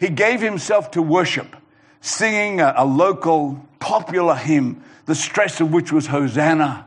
[0.00, 1.56] he gave himself to worship,
[2.00, 6.86] singing a, a local popular hymn, the stress of which was Hosanna.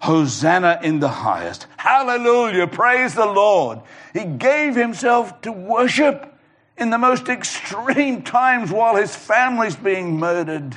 [0.00, 1.66] Hosanna in the highest.
[1.78, 2.66] Hallelujah.
[2.66, 3.80] Praise the Lord.
[4.12, 6.34] He gave himself to worship
[6.76, 10.76] in the most extreme times while his family's being murdered.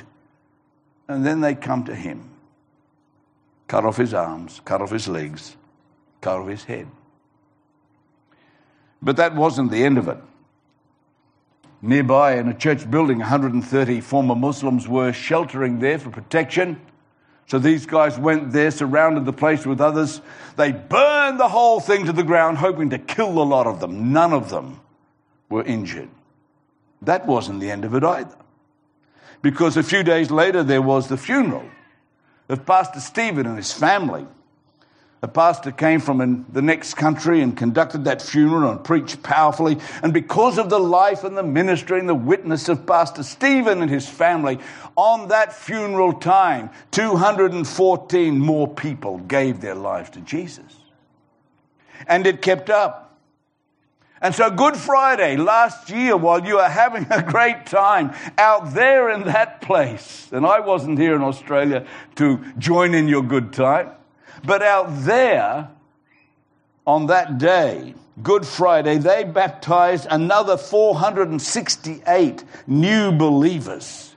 [1.08, 2.30] And then they come to him,
[3.66, 5.56] cut off his arms, cut off his legs,
[6.20, 6.86] cut off his head.
[9.00, 10.18] But that wasn't the end of it.
[11.80, 16.80] Nearby, in a church building, 130 former Muslims were sheltering there for protection.
[17.46, 20.20] So these guys went there, surrounded the place with others.
[20.56, 24.12] They burned the whole thing to the ground, hoping to kill a lot of them.
[24.12, 24.80] None of them
[25.48, 26.10] were injured.
[27.02, 28.36] That wasn't the end of it either.
[29.42, 31.68] Because a few days later, there was the funeral
[32.48, 34.26] of Pastor Stephen and his family.
[35.20, 39.78] A pastor came from the next country and conducted that funeral and preached powerfully.
[40.00, 43.90] And because of the life and the ministry and the witness of Pastor Stephen and
[43.90, 44.60] his family,
[44.94, 50.76] on that funeral time, 214 more people gave their lives to Jesus.
[52.06, 53.07] And it kept up.
[54.20, 59.10] And so, Good Friday last year, while you were having a great time out there
[59.10, 63.90] in that place, and I wasn't here in Australia to join in your good time,
[64.44, 65.68] but out there
[66.86, 74.16] on that day, Good Friday, they baptized another 468 new believers.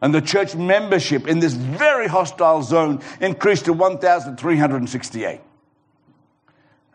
[0.00, 5.40] And the church membership in this very hostile zone increased to 1,368.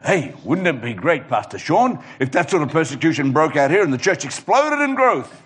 [0.04, 3.84] Hey, wouldn't it be great, Pastor Sean, if that sort of persecution broke out here
[3.84, 5.42] and the church exploded in growth?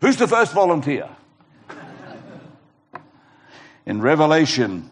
[0.00, 1.08] Who's the first volunteer?
[3.86, 4.88] In Revelation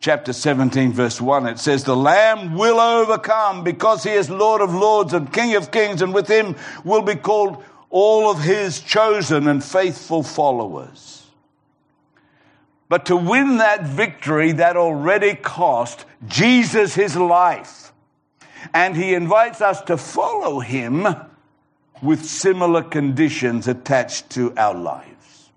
[0.00, 4.72] chapter 17, verse 1, it says, The Lamb will overcome because he is Lord of
[4.74, 9.46] lords and King of kings, and with him will be called all of his chosen
[9.48, 11.17] and faithful followers.
[12.88, 17.92] But to win that victory, that already cost Jesus his life.
[18.72, 21.06] And he invites us to follow him
[22.02, 25.50] with similar conditions attached to our lives.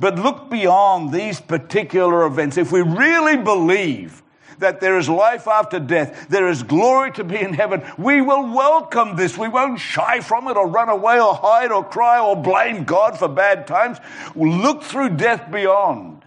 [0.00, 2.56] But look beyond these particular events.
[2.56, 4.22] If we really believe
[4.58, 8.52] that there is life after death, there is glory to be in heaven, we will
[8.54, 9.38] welcome this.
[9.38, 13.18] We won't shy from it or run away or hide or cry or blame God
[13.18, 13.98] for bad times.
[14.34, 16.19] We'll look through death beyond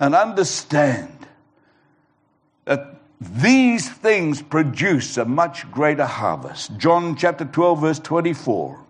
[0.00, 1.26] and understand
[2.64, 6.76] that these things produce a much greater harvest.
[6.76, 8.84] John chapter 12, verse 24.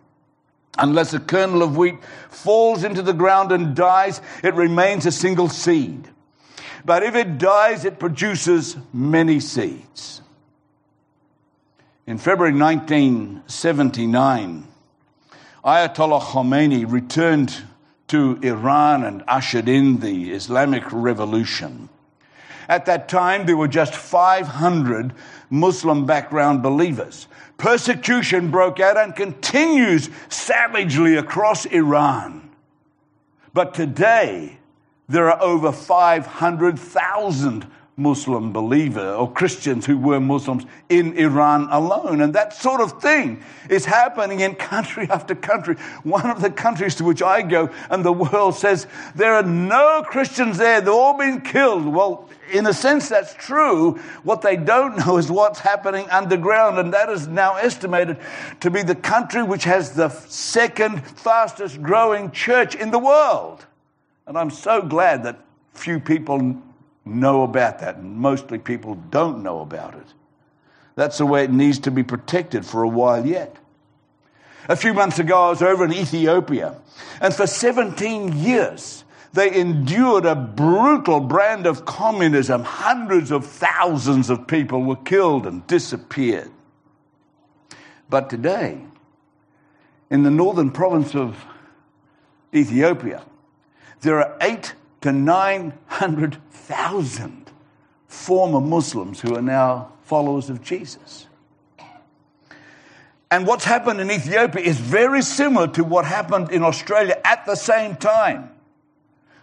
[0.77, 1.97] Unless a kernel of wheat
[2.29, 6.09] falls into the ground and dies, it remains a single seed.
[6.85, 10.21] But if it dies, it produces many seeds.
[12.07, 14.69] In February 1979,
[15.65, 17.57] Ayatollah Khomeini returned
[18.09, 21.89] to Iran and ushered in the Islamic Revolution.
[22.69, 25.15] At that time, there were just 500
[25.49, 27.27] Muslim background believers.
[27.57, 32.51] Persecution broke out and continues savagely across Iran.
[33.55, 34.59] But today,
[35.09, 37.67] there are over 500,000
[37.99, 42.21] Muslim believer or Christians who were Muslims in Iran alone.
[42.21, 45.75] And that sort of thing is happening in country after country.
[46.05, 48.87] One of the countries to which I go and the world says
[49.17, 50.81] there are no Christians there.
[50.81, 51.87] They've all been killed.
[51.87, 53.99] Well, in a sense, that's true.
[54.23, 56.79] What they don't know is what's happening underground.
[56.79, 58.19] And that is now estimated
[58.61, 63.67] to be the country which has the second fastest growing church in the world.
[64.27, 65.41] And I'm so glad that
[65.75, 66.57] few people
[67.09, 70.07] know about that, and mostly people don't know about it.
[70.95, 73.57] That's the way it needs to be protected for a while yet.
[74.69, 76.77] A few months ago, I was over in Ethiopia,
[77.21, 82.65] and for 17 years, they endured a brutal brand of communism.
[82.65, 86.51] Hundreds of thousands of people were killed and disappeared.
[88.11, 88.81] But today,
[90.11, 91.45] in the northern province of
[92.55, 93.23] Ethiopia,
[94.01, 95.13] there are eight to
[96.69, 97.51] 900,000
[98.07, 101.27] former Muslims who are now followers of Jesus.
[103.31, 107.55] And what's happened in Ethiopia is very similar to what happened in Australia at the
[107.55, 108.51] same time.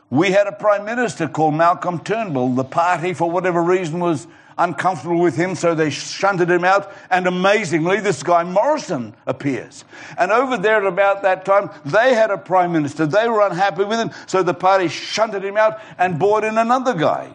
[0.09, 2.55] We had a prime minister called Malcolm Turnbull.
[2.55, 4.27] The party, for whatever reason, was
[4.57, 6.93] uncomfortable with him, so they shunted him out.
[7.09, 9.83] And amazingly, this guy Morrison appears.
[10.17, 13.05] And over there at about that time, they had a prime minister.
[13.05, 16.93] They were unhappy with him, so the party shunted him out and brought in another
[16.93, 17.33] guy.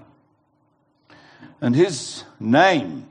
[1.60, 3.06] And his name,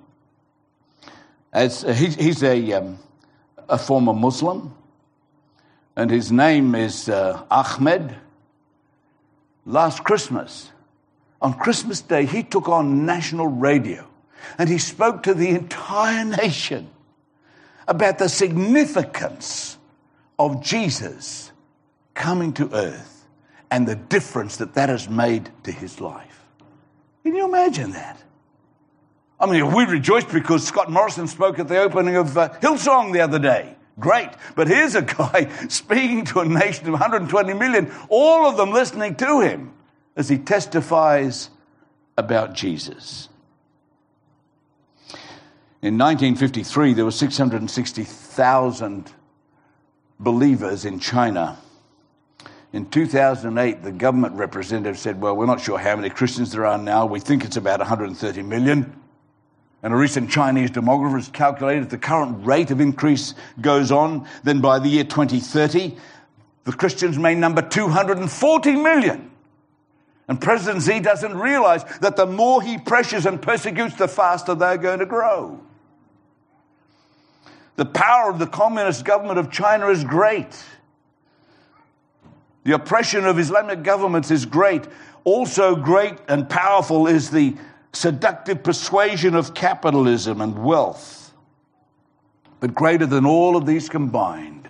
[1.53, 2.97] as uh, he's a, um,
[3.67, 4.73] a former Muslim,
[5.95, 8.15] and his name is uh, Ahmed
[9.69, 10.71] last Christmas,
[11.41, 14.05] on Christmas Day, he took on national radio
[14.57, 16.89] and he spoke to the entire nation
[17.87, 19.77] about the significance
[20.37, 21.51] of Jesus
[22.13, 23.27] coming to earth
[23.71, 26.43] and the difference that that has made to his life.
[27.23, 28.21] Can you imagine that?
[29.39, 33.21] I mean, we rejoiced because Scott Morrison spoke at the opening of uh, Hillsong the
[33.21, 33.75] other day.
[33.99, 34.29] Great.
[34.55, 39.15] But here's a guy speaking to a nation of 120 million, all of them listening
[39.15, 39.73] to him
[40.15, 41.49] as he testifies
[42.17, 43.29] about Jesus.
[45.81, 49.11] In 1953, there were 660,000
[50.19, 51.57] believers in China.
[52.73, 56.77] In 2008, the government representative said, Well, we're not sure how many Christians there are
[56.77, 57.05] now.
[57.05, 58.98] We think it's about 130 million.
[59.81, 64.27] And a recent Chinese demographer has calculated if the current rate of increase goes on,
[64.43, 65.95] then by the year 2030,
[66.65, 69.31] the Christians may number 240 million.
[70.27, 74.77] And President Xi doesn't realize that the more he pressures and persecutes, the faster they're
[74.77, 75.59] going to grow.
[77.77, 80.63] The power of the communist government of China is great.
[82.63, 84.83] The oppression of Islamic governments is great.
[85.23, 87.55] Also, great and powerful is the
[87.93, 91.33] seductive persuasion of capitalism and wealth.
[92.59, 94.69] But greater than all of these combined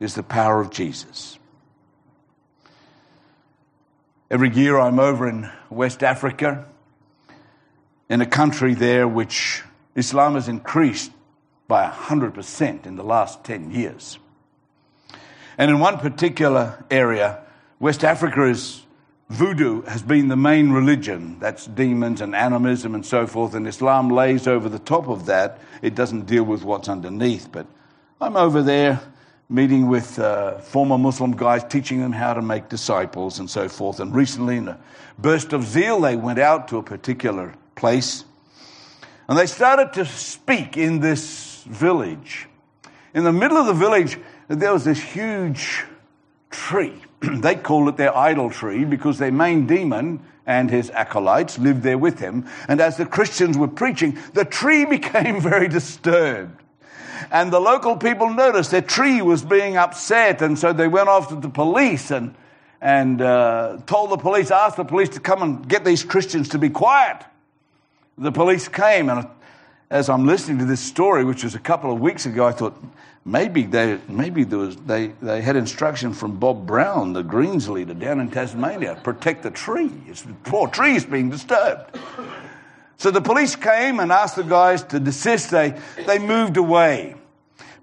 [0.00, 1.38] is the power of Jesus.
[4.30, 6.66] Every year I'm over in West Africa,
[8.08, 9.62] in a country there which
[9.94, 11.12] Islam has increased
[11.68, 14.18] by 100% in the last 10 years.
[15.58, 17.40] And in one particular area,
[17.78, 18.82] West Africa is
[19.28, 21.38] voodoo has been the main religion.
[21.40, 23.54] That's demons and animism and so forth.
[23.54, 25.60] And Islam lays over the top of that.
[25.82, 27.50] It doesn't deal with what's underneath.
[27.50, 27.66] But
[28.20, 29.00] I'm over there
[29.48, 34.00] meeting with uh, former Muslim guys, teaching them how to make disciples and so forth.
[34.00, 34.78] And recently, in a
[35.18, 38.24] burst of zeal, they went out to a particular place
[39.28, 42.48] and they started to speak in this village.
[43.14, 44.18] In the middle of the village,
[44.48, 45.84] there was this huge
[46.50, 47.02] tree.
[47.40, 51.98] they called it their idol tree because their main demon and his acolytes lived there
[51.98, 52.46] with him.
[52.68, 56.62] And as the Christians were preaching, the tree became very disturbed.
[57.30, 61.28] And the local people noticed their tree was being upset, and so they went off
[61.30, 62.34] to the police and,
[62.80, 66.58] and uh, told the police, asked the police to come and get these Christians to
[66.58, 67.24] be quiet.
[68.16, 69.26] The police came, and
[69.90, 72.76] as I'm listening to this story, which was a couple of weeks ago, I thought,
[73.24, 77.94] maybe they maybe there was they, they had instruction from Bob Brown, the Greens leader
[77.94, 79.90] down in Tasmania, protect the tree.
[80.08, 81.98] It's poor tree is being disturbed.
[82.98, 85.50] So the police came and asked the guys to desist.
[85.50, 87.14] They they moved away.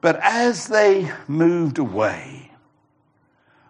[0.01, 2.51] But as they moved away,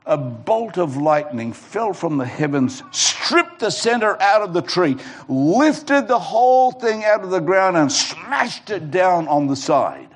[0.05, 4.97] a bolt of lightning fell from the heavens, stripped the center out of the tree,
[5.29, 10.09] lifted the whole thing out of the ground, and smashed it down on the side.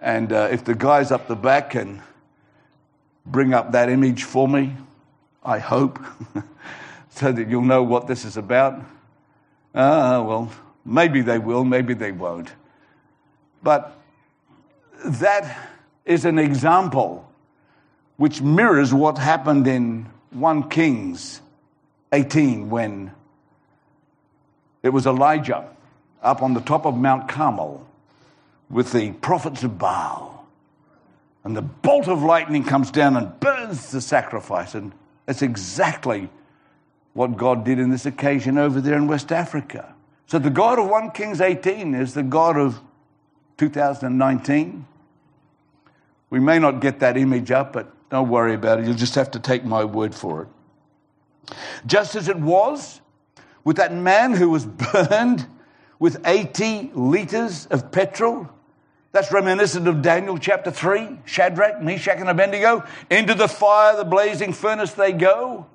[0.00, 2.02] And uh, if the guys up the back can
[3.24, 4.76] bring up that image for me,
[5.42, 5.98] I hope,
[7.08, 8.80] so that you'll know what this is about.
[9.74, 10.52] Ah, uh, well,
[10.84, 12.52] maybe they will, maybe they won't.
[13.62, 13.98] But
[15.04, 15.70] that
[16.04, 17.26] is an example
[18.16, 21.40] which mirrors what happened in 1 Kings
[22.12, 23.12] 18 when
[24.82, 25.68] it was Elijah
[26.22, 27.86] up on the top of Mount Carmel
[28.70, 30.46] with the prophets of Baal.
[31.44, 34.74] And the bolt of lightning comes down and burns the sacrifice.
[34.74, 34.92] And
[35.26, 36.30] that's exactly
[37.12, 39.94] what God did in this occasion over there in West Africa.
[40.26, 42.80] So the God of 1 Kings 18 is the God of
[43.58, 44.86] 2019.
[46.30, 48.86] We may not get that image up, but don't worry about it.
[48.86, 50.48] You'll just have to take my word for it.
[51.86, 53.00] Just as it was
[53.64, 55.46] with that man who was burned
[55.98, 58.48] with 80 liters of petrol
[59.14, 61.20] that's reminiscent of Daniel chapter 3.
[61.24, 62.84] Shadrach, Meshach, and Abednego.
[63.08, 65.66] Into the fire, the blazing furnace they go.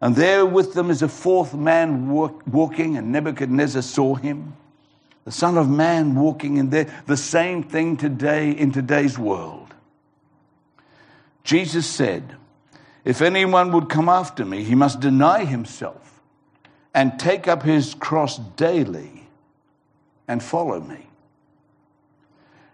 [0.00, 4.56] And there with them is a fourth man walk, walking, and Nebuchadnezzar saw him.
[5.24, 6.92] The Son of Man walking in there.
[7.06, 9.61] The same thing today in today's world.
[11.44, 12.36] Jesus said,
[13.04, 16.20] If anyone would come after me, he must deny himself
[16.94, 19.26] and take up his cross daily
[20.28, 21.06] and follow me.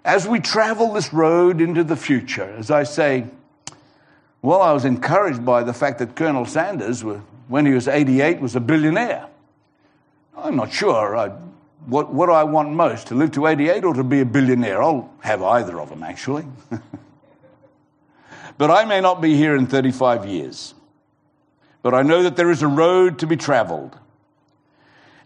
[0.04, 3.26] As we travel this road into the future, as I say,
[4.42, 7.04] well, I was encouraged by the fact that Colonel Sanders,
[7.48, 9.26] when he was 88, was a billionaire.
[10.36, 11.16] I'm not sure.
[11.16, 11.28] I,
[11.86, 14.80] what, what I want most, to live to 88 or to be a billionaire?
[14.82, 16.46] I'll have either of them, actually.
[18.58, 20.74] but I may not be here in 35 years.
[21.82, 23.96] But I know that there is a road to be traveled.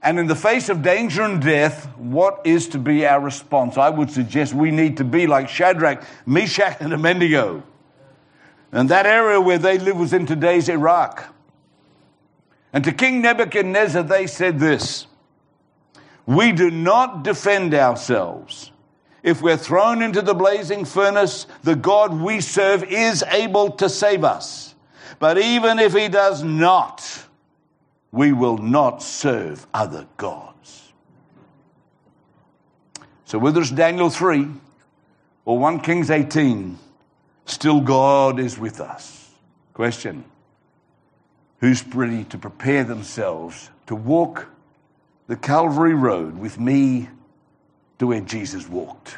[0.03, 3.79] And in the face of danger and death, what is to be our response?
[3.79, 7.63] I would suggest we need to be like Shadrach, Meshach, and Abednego.
[8.73, 11.33] And that area where they live was in today's Iraq.
[12.73, 15.07] And to King Nebuchadnezzar, they said this
[16.27, 18.73] We do not defend ourselves.
[19.23, 24.25] If we're thrown into the blazing furnace, the God we serve is able to save
[24.25, 24.75] us.
[25.19, 27.27] But even if he does not,
[28.11, 30.93] we will not serve other gods.
[33.25, 34.49] So, whether it's Daniel 3
[35.45, 36.79] or 1 Kings 18,
[37.47, 39.31] still God is with us.
[39.73, 40.25] Question
[41.61, 44.49] Who's ready to prepare themselves to walk
[45.29, 47.09] the Calvary Road with me
[48.03, 49.17] to where Jesus walked?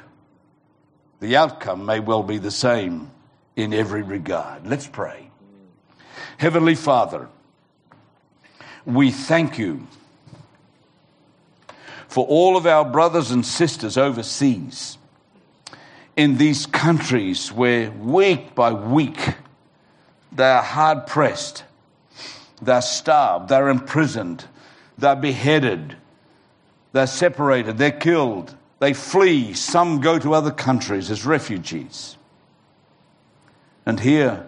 [1.20, 3.10] The outcome may well be the same
[3.56, 4.66] in every regard.
[4.66, 5.30] Let's pray.
[6.36, 7.28] Heavenly Father,
[8.84, 9.86] we thank you
[12.08, 14.98] for all of our brothers and sisters overseas
[16.14, 19.18] in these countries where week by week
[20.30, 21.64] they are hard pressed,
[22.60, 24.44] they're starved, they're imprisoned,
[24.98, 25.96] they're beheaded,
[26.92, 28.54] they're separated, they're killed,
[28.84, 32.18] they flee, some go to other countries as refugees.
[33.86, 34.46] And here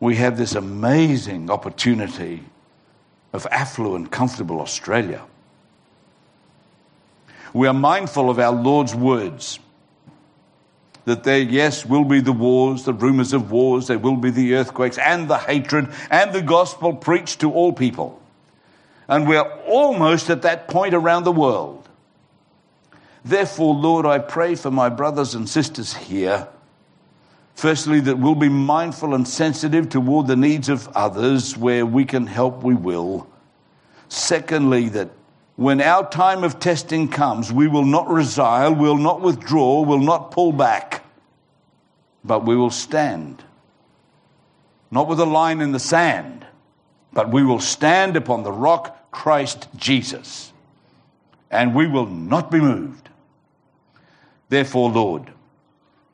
[0.00, 2.42] we have this amazing opportunity
[3.34, 5.20] of affluent, comfortable Australia.
[7.52, 9.58] We are mindful of our Lord's words
[11.04, 14.54] that there, yes, will be the wars, the rumors of wars, there will be the
[14.54, 18.22] earthquakes and the hatred and the gospel preached to all people.
[19.06, 21.89] And we're almost at that point around the world.
[23.24, 26.48] Therefore, Lord, I pray for my brothers and sisters here
[27.60, 31.58] Firstly, that we'll be mindful and sensitive toward the needs of others.
[31.58, 33.28] Where we can help, we will.
[34.08, 35.10] Secondly, that
[35.56, 40.30] when our time of testing comes, we will not resile, we'll not withdraw, we'll not
[40.30, 41.04] pull back,
[42.24, 43.44] but we will stand.
[44.90, 46.46] Not with a line in the sand,
[47.12, 50.50] but we will stand upon the rock, Christ Jesus,
[51.50, 53.09] and we will not be moved.
[54.50, 55.32] Therefore, Lord,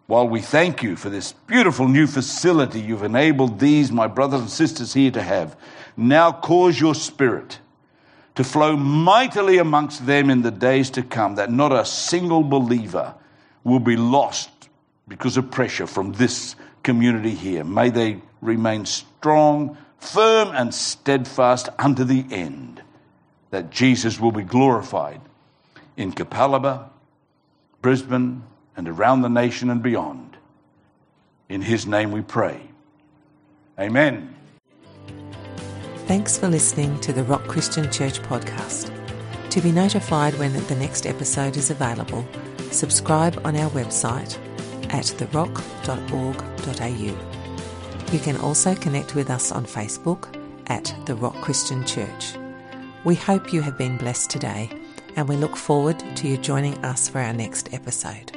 [0.06, 4.50] while we thank you for this beautiful new facility you've enabled these, my brothers and
[4.50, 5.56] sisters here, to have,
[5.96, 7.58] now cause your spirit
[8.36, 13.14] to flow mightily amongst them in the days to come, that not a single believer
[13.64, 14.50] will be lost
[15.08, 17.64] because of pressure from this community here.
[17.64, 22.82] May they remain strong, firm, and steadfast unto the end,
[23.50, 25.22] that Jesus will be glorified
[25.96, 26.90] in Capalaba,
[27.86, 28.42] Brisbane,
[28.76, 30.36] and around the nation and beyond.
[31.48, 32.60] In his name we pray.
[33.78, 34.34] Amen.
[36.08, 38.90] Thanks for listening to the Rock Christian Church podcast.
[39.50, 42.26] To be notified when the next episode is available,
[42.72, 44.36] subscribe on our website
[44.92, 45.72] at therock.org.au.
[48.12, 50.26] You can also connect with us on Facebook
[50.66, 52.34] at The Rock Christian Church.
[53.04, 54.72] We hope you have been blessed today
[55.16, 58.35] and we look forward to you joining us for our next episode.